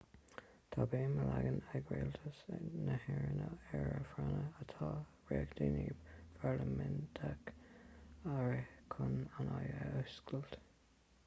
[0.75, 2.39] tá béim á leagan ag rialtas
[2.87, 3.43] na héireann
[3.81, 4.89] ar a phráinne atá
[5.27, 7.53] sé reachtaíocht pharlaiminteach
[8.35, 10.61] a rith chun an fhadhb a fhuascailt